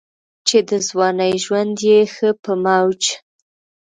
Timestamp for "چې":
0.47-0.57